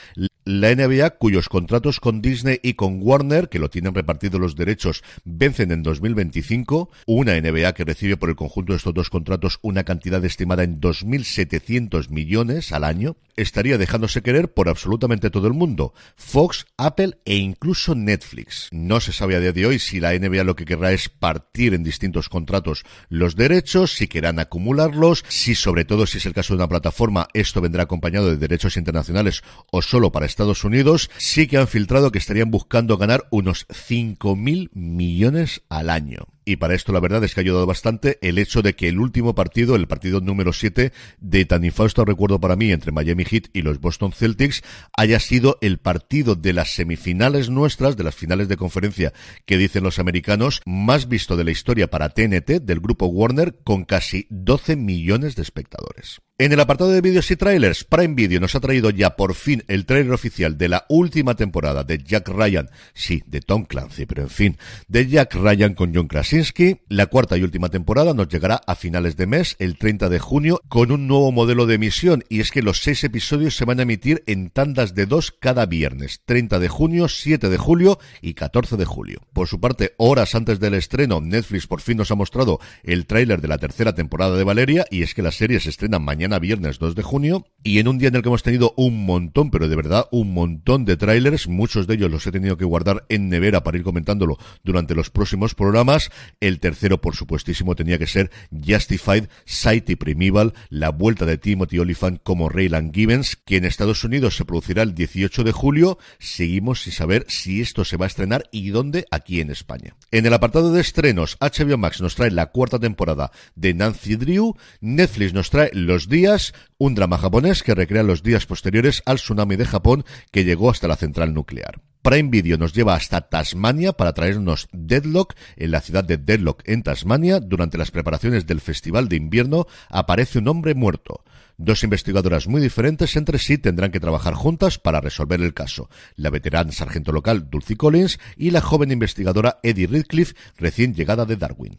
la 0.45 0.73
NBA, 0.75 1.09
cuyos 1.17 1.49
contratos 1.49 1.99
con 1.99 2.21
Disney 2.21 2.59
y 2.61 2.75
con 2.75 2.99
Warner, 3.01 3.49
que 3.49 3.57
lo 3.57 3.71
tienen 3.71 3.95
repartido 3.95 4.37
los 4.37 4.55
derechos, 4.55 5.03
vencen 5.23 5.71
en 5.71 5.81
2025. 5.81 6.91
Una 7.07 7.33
NBA 7.41 7.73
que 7.73 7.83
recibe 7.83 8.15
por 8.15 8.29
el 8.29 8.35
conjunto 8.35 8.73
de 8.73 8.77
estos 8.77 8.93
dos 8.93 9.09
contratos 9.09 9.57
una 9.63 9.83
cantidad 9.83 10.23
estimada 10.23 10.63
en 10.63 10.79
2.700 10.79 12.09
millones 12.09 12.71
al 12.71 12.83
año, 12.83 13.17
estaría 13.35 13.79
dejándose 13.79 14.21
querer 14.21 14.53
por 14.53 14.69
absolutamente 14.69 15.31
todo 15.31 15.47
el 15.47 15.53
mundo. 15.53 15.93
Fox, 16.15 16.67
Apple 16.77 17.17
e 17.25 17.37
incluso 17.37 17.95
Netflix. 17.95 18.69
No 18.71 18.99
se 18.99 19.13
sabe 19.13 19.35
a 19.35 19.39
día 19.39 19.51
de 19.51 19.65
hoy 19.65 19.79
si 19.79 19.99
la 19.99 20.13
NBA 20.13 20.43
lo 20.43 20.55
que 20.55 20.65
querrá 20.65 20.91
es 20.91 21.09
partir 21.09 21.73
en 21.73 21.83
distintos 21.83 22.29
contratos 22.29 22.83
los 23.09 23.35
derechos, 23.35 23.93
si 23.93 24.07
querrán 24.07 24.37
acumularlos, 24.37 25.25
si 25.27 25.55
sobre 25.55 25.85
todo 25.85 26.05
si 26.05 26.19
es 26.19 26.25
el 26.27 26.33
caso 26.33 26.53
de 26.53 26.57
una 26.57 26.69
plataforma 26.69 27.27
esto 27.33 27.61
vendrá 27.61 27.83
acompañado 27.83 28.29
de 28.29 28.37
derechos 28.37 28.77
internacionales 28.77 29.43
o 29.71 29.81
solo 29.81 30.11
para 30.11 30.25
Estados 30.35 30.65
Unidos, 30.65 31.09
sí 31.17 31.47
que 31.47 31.55
han 31.55 31.69
filtrado 31.69 32.11
que 32.11 32.19
estarían 32.19 32.51
buscando 32.51 32.97
ganar 32.97 33.25
unos 33.29 33.65
5.000 33.69 34.69
millones 34.73 35.61
al 35.69 35.89
año. 35.89 36.27
y 36.47 36.57
para 36.57 36.75
esto 36.75 36.93
la 36.93 36.99
verdad 36.99 37.23
es 37.23 37.33
que 37.33 37.39
ha 37.39 37.43
ayudado 37.43 37.65
bastante 37.65 38.19
el 38.21 38.37
hecho 38.37 38.61
de 38.61 38.75
que 38.75 38.87
el 38.87 38.99
último 38.99 39.33
partido, 39.33 39.75
el 39.75 39.87
partido 39.87 40.21
número 40.21 40.53
7 40.53 40.91
de 41.19 41.45
tan 41.45 41.63
infausto 41.63 42.05
recuerdo 42.05 42.39
para 42.39 42.55
mí 42.55 42.71
entre 42.71 42.91
Miami 42.91 43.23
Heat 43.25 43.45
y 43.53 43.63
los 43.63 43.79
Boston 43.79 44.11
Celtics, 44.11 44.61
haya 44.95 45.19
sido 45.19 45.57
el 45.61 45.79
partido 45.79 46.35
de 46.35 46.53
las 46.53 46.75
semifinales 46.75 47.49
nuestras, 47.49 47.97
de 47.97 48.03
las 48.03 48.13
finales 48.13 48.47
de 48.47 48.57
conferencia 48.57 49.13
que 49.45 49.57
dicen 49.57 49.83
los 49.83 49.97
americanos, 49.97 50.61
más 50.65 51.07
visto 51.07 51.35
de 51.35 51.45
la 51.45 51.51
historia 51.51 51.89
para 51.89 52.09
TNT 52.09 52.61
del 52.61 52.79
grupo 52.79 53.07
Warner 53.07 53.57
con 53.63 53.85
casi 53.85 54.27
12 54.29 54.75
millones 54.75 55.35
de 55.35 55.41
espectadores. 55.41 56.21
En 56.37 56.51
el 56.51 56.59
apartado 56.59 56.89
de 56.89 56.99
vídeos 56.99 57.31
y 57.31 57.37
trailers, 57.37 57.85
Prime 57.85 58.13
Video 58.13 58.41
nos 58.41 58.55
ha 58.55 58.59
traído 58.59 58.89
ya 58.89 59.15
por 59.15 59.35
fin 59.35 59.63
el 59.69 59.85
trailer 59.85 60.11
oficial 60.11 60.57
de 60.57 60.67
la 60.67 60.85
última 60.89 61.35
temporada 61.35 61.85
de 61.85 61.97
Jack 61.97 62.27
Ryan, 62.27 62.69
sí, 62.93 63.23
de 63.25 63.39
Tom 63.39 63.63
Clancy, 63.63 64.05
pero 64.05 64.23
en 64.23 64.29
fin, 64.29 64.57
de 64.89 65.07
Jack 65.07 65.33
Ryan 65.35 65.75
con 65.75 65.95
John 65.95 66.09
Krasinski. 66.09 66.81
La 66.89 67.05
cuarta 67.05 67.37
y 67.37 67.43
última 67.43 67.69
temporada 67.69 68.13
nos 68.13 68.27
llegará 68.27 68.59
a 68.67 68.75
finales 68.75 69.15
de 69.15 69.27
mes, 69.27 69.55
el 69.59 69.77
30 69.77 70.09
de 70.09 70.19
junio, 70.19 70.59
con 70.67 70.91
un 70.91 71.07
nuevo 71.07 71.31
modelo 71.31 71.67
de 71.67 71.75
emisión, 71.75 72.25
y 72.27 72.41
es 72.41 72.51
que 72.51 72.61
los 72.61 72.81
seis 72.81 73.05
episodios 73.05 73.55
se 73.55 73.63
van 73.63 73.79
a 73.79 73.83
emitir 73.83 74.21
en 74.27 74.49
tandas 74.49 74.93
de 74.93 75.05
dos 75.05 75.31
cada 75.31 75.65
viernes, 75.65 76.19
30 76.25 76.59
de 76.59 76.67
junio, 76.67 77.07
7 77.07 77.47
de 77.47 77.57
julio 77.57 77.97
y 78.21 78.33
14 78.33 78.75
de 78.75 78.83
julio. 78.83 79.21
Por 79.31 79.47
su 79.47 79.61
parte, 79.61 79.93
horas 79.95 80.35
antes 80.35 80.59
del 80.59 80.73
estreno, 80.73 81.21
Netflix 81.21 81.65
por 81.65 81.79
fin 81.79 81.95
nos 81.95 82.11
ha 82.11 82.15
mostrado 82.15 82.59
el 82.83 83.05
tráiler 83.05 83.39
de 83.39 83.47
la 83.47 83.57
tercera 83.57 83.95
temporada 83.95 84.35
de 84.35 84.43
Valeria, 84.43 84.85
y 84.91 85.01
es 85.01 85.13
que 85.13 85.21
la 85.21 85.31
serie 85.31 85.61
se 85.61 85.69
estrena 85.69 85.97
mañana 85.97 86.24
mañana 86.25 86.39
viernes 86.39 86.79
2 86.79 86.95
de 86.95 87.03
junio 87.03 87.45
y 87.65 87.79
en 87.79 87.87
un 87.87 87.97
día 87.97 88.09
en 88.09 88.15
el 88.15 88.21
que 88.21 88.29
hemos 88.29 88.43
tenido 88.43 88.73
un 88.77 89.05
montón, 89.05 89.49
pero 89.49 89.67
de 89.67 89.75
verdad 89.75 90.07
un 90.11 90.33
montón 90.33 90.85
de 90.85 90.97
trailers, 90.97 91.47
muchos 91.47 91.87
de 91.87 91.95
ellos 91.95 92.11
los 92.11 92.25
he 92.27 92.31
tenido 92.31 92.57
que 92.57 92.65
guardar 92.65 93.05
en 93.09 93.27
nevera 93.27 93.63
para 93.63 93.77
ir 93.77 93.83
comentándolo 93.83 94.37
durante 94.63 94.93
los 94.93 95.09
próximos 95.09 95.55
programas. 95.55 96.11
El 96.39 96.59
tercero, 96.59 97.01
por 97.01 97.15
supuestísimo, 97.15 97.75
tenía 97.75 97.97
que 97.97 98.05
ser 98.05 98.29
Justified, 98.51 99.25
Sight 99.45 99.89
y 99.89 99.95
Primeval, 99.95 100.53
la 100.69 100.89
vuelta 100.89 101.25
de 101.25 101.39
Timothy 101.39 101.79
Oliphant 101.79 102.21
como 102.21 102.49
Raylan 102.49 102.93
Gibbons, 102.93 103.35
que 103.35 103.57
en 103.57 103.65
Estados 103.65 104.03
Unidos 104.03 104.35
se 104.35 104.45
producirá 104.45 104.83
el 104.83 104.93
18 104.93 105.43
de 105.43 105.51
julio. 105.51 105.97
Seguimos 106.19 106.83
sin 106.83 106.93
saber 106.93 107.25
si 107.29 107.61
esto 107.61 107.83
se 107.83 107.97
va 107.97 108.05
a 108.05 108.07
estrenar 108.07 108.47
y 108.51 108.69
dónde 108.69 109.05
aquí 109.09 109.41
en 109.41 109.49
España. 109.49 109.95
En 110.11 110.27
el 110.27 110.33
apartado 110.33 110.71
de 110.71 110.81
estrenos, 110.81 111.37
HBO 111.39 111.79
Max 111.79 111.99
nos 111.99 112.13
trae 112.13 112.29
la 112.29 112.47
cuarta 112.47 112.77
temporada 112.77 113.31
de 113.55 113.73
Nancy 113.73 114.17
Drew, 114.17 114.55
Netflix 114.81 115.33
nos 115.33 115.49
trae 115.49 115.71
Los 115.73 116.07
días, 116.15 116.53
un 116.77 116.95
drama 116.95 117.17
japonés 117.17 117.61
que 117.61 117.75
recrea 117.75 118.01
los 118.01 118.23
días 118.23 118.45
posteriores 118.45 119.03
al 119.05 119.17
tsunami 119.17 119.57
de 119.57 119.65
Japón 119.65 120.05
que 120.31 120.45
llegó 120.45 120.69
hasta 120.69 120.87
la 120.87 120.95
central 120.95 121.33
nuclear. 121.33 121.81
Prime 122.03 122.29
Video 122.29 122.57
nos 122.57 122.71
lleva 122.71 122.95
hasta 122.95 123.19
Tasmania 123.19 123.91
para 123.91 124.13
traernos 124.13 124.69
Deadlock. 124.71 125.33
En 125.57 125.71
la 125.71 125.81
ciudad 125.81 126.05
de 126.05 126.15
Deadlock, 126.15 126.61
en 126.67 126.83
Tasmania, 126.83 127.41
durante 127.41 127.77
las 127.77 127.91
preparaciones 127.91 128.47
del 128.47 128.61
Festival 128.61 129.09
de 129.09 129.17
Invierno, 129.17 129.67
aparece 129.89 130.39
un 130.39 130.47
hombre 130.47 130.73
muerto. 130.73 131.25
Dos 131.57 131.83
investigadoras 131.83 132.47
muy 132.47 132.61
diferentes 132.61 133.17
entre 133.17 133.37
sí 133.37 133.57
tendrán 133.57 133.91
que 133.91 133.99
trabajar 133.99 134.35
juntas 134.35 134.77
para 134.77 135.01
resolver 135.01 135.41
el 135.41 135.53
caso. 135.53 135.89
La 136.15 136.29
veterana 136.29 136.71
sargento 136.71 137.11
local 137.11 137.49
Dulcie 137.49 137.75
Collins 137.75 138.19
y 138.37 138.51
la 138.51 138.61
joven 138.61 138.91
investigadora 138.91 139.59
Eddie 139.63 139.87
Ridcliffe, 139.87 140.35
recién 140.55 140.93
llegada 140.93 141.25
de 141.25 141.35
Darwin. 141.35 141.77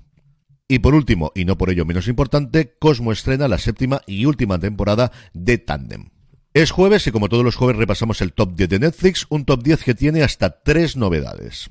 Y 0.69 0.81
por 0.81 0.95
último, 0.95 1.31
y 1.35 1.45
no 1.45 1.57
por 1.57 1.71
ello 1.71 1.85
menos 1.85 2.09
importante, 2.09 2.75
Cosmo 2.79 3.13
estrena 3.13 3.47
la 3.47 3.59
séptima 3.59 4.01
y 4.07 4.25
última 4.25 4.59
temporada 4.59 5.13
de 5.33 5.59
Tandem. 5.59 6.11
Es 6.55 6.73
jueves 6.73 7.07
y 7.07 7.13
como 7.13 7.29
todos 7.29 7.45
los 7.45 7.55
jueves 7.55 7.77
repasamos 7.77 8.21
el 8.21 8.33
top 8.33 8.55
10 8.55 8.69
de 8.71 8.79
Netflix, 8.81 9.27
un 9.29 9.45
top 9.45 9.63
10 9.63 9.85
que 9.85 9.95
tiene 9.95 10.23
hasta 10.23 10.63
tres 10.63 10.97
novedades. 10.97 11.71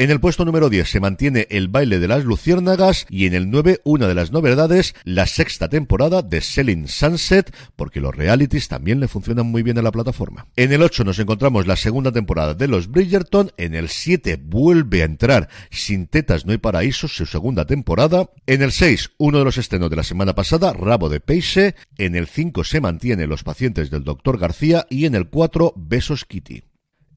En 0.00 0.12
el 0.12 0.20
puesto 0.20 0.44
número 0.44 0.70
10 0.70 0.88
se 0.88 1.00
mantiene 1.00 1.48
El 1.50 1.66
baile 1.66 1.98
de 1.98 2.06
las 2.06 2.24
luciérnagas 2.24 3.04
y 3.10 3.26
en 3.26 3.34
el 3.34 3.50
9 3.50 3.80
una 3.82 4.06
de 4.06 4.14
las 4.14 4.30
novedades, 4.30 4.94
la 5.02 5.26
sexta 5.26 5.68
temporada 5.68 6.22
de 6.22 6.40
Selling 6.40 6.86
Sunset, 6.86 7.52
porque 7.74 8.00
los 8.00 8.14
realities 8.14 8.68
también 8.68 9.00
le 9.00 9.08
funcionan 9.08 9.46
muy 9.46 9.64
bien 9.64 9.76
a 9.76 9.82
la 9.82 9.90
plataforma. 9.90 10.46
En 10.54 10.72
el 10.72 10.84
8 10.84 11.02
nos 11.02 11.18
encontramos 11.18 11.66
la 11.66 11.74
segunda 11.74 12.12
temporada 12.12 12.54
de 12.54 12.68
Los 12.68 12.86
Bridgerton, 12.86 13.50
en 13.56 13.74
el 13.74 13.88
7 13.88 14.38
vuelve 14.40 15.02
a 15.02 15.06
entrar 15.06 15.48
Sin 15.68 16.06
tetas 16.06 16.46
no 16.46 16.52
hay 16.52 16.58
paraíso, 16.58 17.08
su 17.08 17.26
segunda 17.26 17.66
temporada. 17.66 18.30
En 18.46 18.62
el 18.62 18.70
6 18.70 19.14
uno 19.18 19.40
de 19.40 19.46
los 19.46 19.58
estrenos 19.58 19.90
de 19.90 19.96
la 19.96 20.04
semana 20.04 20.32
pasada, 20.32 20.72
Rabo 20.74 21.08
de 21.08 21.18
Peixe. 21.18 21.74
En 21.96 22.14
el 22.14 22.28
5 22.28 22.62
se 22.62 22.80
mantiene 22.80 23.26
Los 23.26 23.42
pacientes 23.42 23.90
del 23.90 24.04
Dr. 24.04 24.38
García 24.38 24.86
y 24.88 25.06
en 25.06 25.16
el 25.16 25.28
4 25.28 25.72
Besos 25.74 26.24
Kitty. 26.24 26.67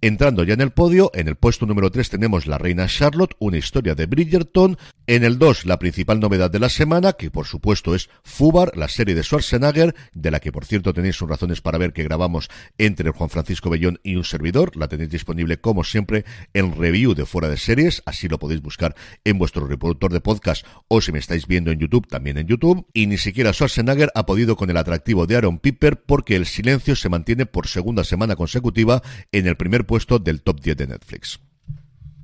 Entrando 0.04 0.44
ya 0.44 0.56
en 0.56 0.62
el 0.62 0.72
podio, 0.72 1.12
en 1.14 1.28
el 1.28 1.36
puesto 1.36 1.68
número 1.68 1.92
3 1.92 2.10
tenemos 2.10 2.48
La 2.48 2.58
Reina 2.58 2.88
Charlotte, 2.88 3.36
una 3.38 3.60
historia 3.60 3.94
de 3.94 4.08
Bridgerton. 4.08 4.76
En 5.06 5.24
el 5.24 5.38
2, 5.38 5.68
la 5.68 5.78
principal 5.78 6.20
novedad 6.20 6.50
de 6.50 6.58
la 6.58 6.70
semana, 6.70 7.14
que 7.14 7.30
por 7.30 7.46
supuesto 7.46 7.94
es 7.94 8.10
Fubar, 8.24 8.76
la 8.76 8.88
serie 8.88 9.14
de 9.14 9.22
Schwarzenegger, 9.22 9.94
de 10.14 10.32
la 10.32 10.40
que 10.40 10.52
por 10.52 10.66
cierto 10.66 10.92
tenéis 10.92 11.18
sus 11.18 11.30
razones 11.30 11.62
para 11.62 11.78
ver 11.78 11.94
que 11.94 12.02
grabamos 12.02 12.50
entre 12.80 13.12
Juan 13.12 13.30
Francisco 13.30 13.70
Bellón 13.70 14.00
y 14.02 14.16
un 14.16 14.24
servidor. 14.24 14.76
La 14.76 14.88
tenéis 14.88 15.12
disponible 15.12 15.62
como 15.62 15.84
siempre 15.84 16.26
en 16.56 16.76
review 16.76 17.14
de 17.14 17.28
fuera 17.28 17.48
de 17.48 17.58
series, 17.58 18.02
así 18.08 18.28
lo 18.28 18.40
podéis 18.40 18.64
buscar 18.64 18.96
en 19.24 19.38
vuestro 19.38 19.68
reproductor 19.68 20.12
de 20.12 20.22
podcast 20.22 20.66
o 20.88 21.02
si 21.02 21.12
me 21.12 21.20
estáis 21.20 21.46
viendo 21.46 21.70
en 21.70 21.78
YouTube, 21.78 22.08
también 22.08 22.40
en 22.40 22.48
YouTube. 22.48 22.88
Y 22.92 23.06
ni 23.06 23.20
siquiera 23.20 23.54
Schwarzenegger 23.54 24.10
ha 24.16 24.26
podido 24.26 24.56
con 24.56 24.72
el 24.72 24.78
atractivo 24.78 25.28
de 25.28 25.36
Aaron 25.36 25.60
Piper 25.60 26.02
porque 26.02 26.36
el 26.36 26.48
silencio 26.48 26.96
se 26.96 27.10
mantiene 27.10 27.46
por 27.46 27.68
segunda 27.68 28.04
semana 28.04 28.36
consecutiva 28.36 29.04
en 29.32 29.46
el 29.46 29.58
primer 29.58 29.86
puesto 29.92 30.20
del 30.20 30.42
top 30.42 30.62
10 30.62 30.78
de 30.78 30.88
Netflix. 30.88 31.42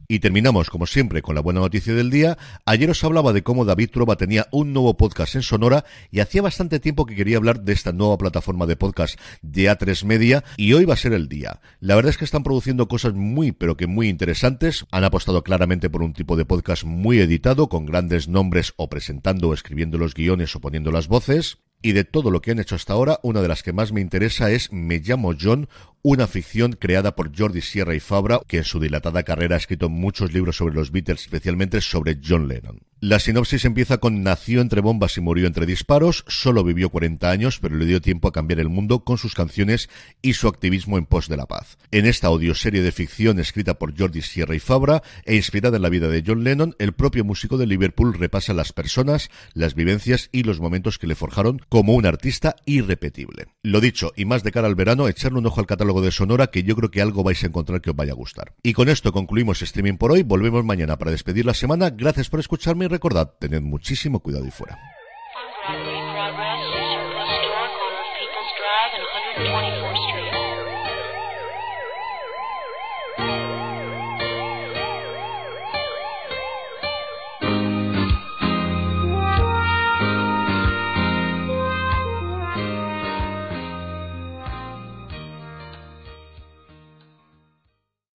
Y 0.07 0.19
terminamos, 0.19 0.69
como 0.69 0.87
siempre, 0.87 1.21
con 1.21 1.35
la 1.35 1.41
buena 1.41 1.59
noticia 1.59 1.93
del 1.93 2.09
día. 2.09 2.37
Ayer 2.65 2.89
os 2.89 3.03
hablaba 3.03 3.33
de 3.33 3.43
cómo 3.43 3.65
David 3.65 3.89
Trueba 3.89 4.15
tenía 4.15 4.47
un 4.51 4.71
nuevo 4.71 4.95
podcast 4.95 5.35
en 5.35 5.41
Sonora 5.41 5.83
y 6.09 6.21
hacía 6.21 6.41
bastante 6.41 6.79
tiempo 6.79 7.05
que 7.05 7.13
quería 7.13 7.35
hablar 7.35 7.63
de 7.63 7.73
esta 7.73 7.91
nueva 7.91 8.17
plataforma 8.17 8.67
de 8.67 8.77
podcast 8.77 9.19
de 9.41 9.69
A3 9.69 10.05
Media 10.05 10.45
y 10.55 10.71
hoy 10.71 10.85
va 10.85 10.93
a 10.93 10.95
ser 10.95 11.11
el 11.11 11.27
día. 11.27 11.59
La 11.81 11.95
verdad 11.95 12.11
es 12.11 12.17
que 12.17 12.23
están 12.23 12.43
produciendo 12.43 12.87
cosas 12.87 13.15
muy, 13.15 13.51
pero 13.51 13.75
que 13.75 13.85
muy 13.85 14.07
interesantes. 14.07 14.85
Han 14.91 15.03
apostado 15.03 15.43
claramente 15.43 15.89
por 15.89 16.03
un 16.03 16.13
tipo 16.13 16.37
de 16.37 16.45
podcast 16.45 16.85
muy 16.85 17.19
editado, 17.19 17.67
con 17.67 17.85
grandes 17.85 18.29
nombres 18.29 18.75
o 18.77 18.89
presentando 18.89 19.49
o 19.49 19.53
escribiendo 19.53 19.97
los 19.97 20.13
guiones 20.13 20.55
o 20.55 20.61
poniendo 20.61 20.89
las 20.89 21.09
voces. 21.09 21.57
Y 21.81 21.91
de 21.91 22.05
todo 22.05 22.31
lo 22.31 22.41
que 22.41 22.51
han 22.51 22.59
hecho 22.59 22.75
hasta 22.75 22.93
ahora, 22.93 23.19
una 23.21 23.41
de 23.41 23.47
las 23.47 23.61
que 23.61 23.71
más 23.71 23.91
me 23.91 24.01
interesa 24.01 24.49
es 24.49 24.71
Me 24.71 24.99
llamo 24.99 25.33
John, 25.39 25.69
una 26.09 26.25
ficción 26.25 26.71
creada 26.71 27.17
por 27.17 27.37
Jordi 27.37 27.59
Sierra 27.59 27.93
y 27.93 27.99
Fabra, 27.99 28.39
que 28.47 28.59
en 28.59 28.63
su 28.63 28.79
dilatada 28.79 29.23
carrera 29.23 29.55
ha 29.55 29.57
escrito 29.57 29.89
muchos 29.89 30.31
libros 30.31 30.55
sobre 30.55 30.73
los 30.73 30.89
Beatles, 30.89 31.23
especialmente 31.23 31.81
sobre 31.81 32.17
John 32.25 32.47
Lennon. 32.47 32.79
La 32.99 33.19
sinopsis 33.19 33.63
empieza 33.65 33.99
con 33.99 34.23
nació 34.23 34.59
entre 34.59 34.81
bombas 34.81 35.17
y 35.17 35.21
murió 35.21 35.45
entre 35.45 35.67
disparos, 35.67 36.23
solo 36.27 36.63
vivió 36.63 36.89
40 36.89 37.29
años, 37.29 37.59
pero 37.59 37.75
le 37.75 37.85
dio 37.85 38.01
tiempo 38.01 38.27
a 38.27 38.31
cambiar 38.31 38.59
el 38.59 38.69
mundo 38.69 39.03
con 39.03 39.19
sus 39.19 39.35
canciones 39.35 39.87
y 40.23 40.33
su 40.33 40.47
activismo 40.47 40.97
en 40.97 41.05
pos 41.05 41.27
de 41.27 41.37
la 41.37 41.45
paz. 41.45 41.77
En 41.91 42.07
esta 42.07 42.25
audioserie 42.25 42.81
de 42.81 42.91
ficción 42.91 43.37
escrita 43.39 43.77
por 43.77 43.95
Jordi 43.95 44.23
Sierra 44.23 44.55
y 44.55 44.59
Fabra 44.59 45.03
e 45.25 45.35
inspirada 45.35 45.75
en 45.75 45.83
la 45.83 45.89
vida 45.89 46.07
de 46.07 46.23
John 46.25 46.43
Lennon, 46.43 46.75
el 46.79 46.93
propio 46.93 47.23
músico 47.23 47.59
de 47.59 47.67
Liverpool 47.67 48.17
repasa 48.17 48.55
las 48.55 48.73
personas, 48.73 49.29
las 49.53 49.75
vivencias 49.75 50.29
y 50.31 50.41
los 50.41 50.59
momentos 50.59 50.97
que 50.97 51.05
le 51.05 51.13
forjaron 51.13 51.61
como 51.69 51.93
un 51.93 52.07
artista 52.07 52.55
irrepetible. 52.65 53.45
Lo 53.61 53.79
dicho, 53.79 54.11
y 54.15 54.25
más 54.25 54.41
de 54.41 54.51
cara 54.51 54.65
al 54.65 54.75
verano, 54.75 55.07
echarle 55.07 55.37
un 55.37 55.45
ojo 55.45 55.59
al 55.59 55.67
catálogo 55.67 55.96
de 56.01 56.11
Sonora 56.11 56.47
que 56.47 56.63
yo 56.63 56.75
creo 56.75 56.91
que 56.91 57.01
algo 57.01 57.23
vais 57.23 57.43
a 57.43 57.47
encontrar 57.47 57.81
que 57.81 57.91
os 57.91 57.95
vaya 57.95 58.13
a 58.13 58.15
gustar. 58.15 58.53
Y 58.63 58.73
con 58.73 58.89
esto 58.89 59.11
concluimos 59.11 59.61
streaming 59.61 59.97
por 59.97 60.11
hoy, 60.11 60.23
volvemos 60.23 60.63
mañana 60.63 60.97
para 60.97 61.11
despedir 61.11 61.45
la 61.45 61.53
semana. 61.53 61.89
Gracias 61.89 62.29
por 62.29 62.39
escucharme 62.39 62.85
y 62.85 62.87
recordad, 62.87 63.33
tened 63.39 63.61
muchísimo 63.61 64.19
cuidado 64.19 64.45
y 64.45 64.51
fuera. 64.51 64.77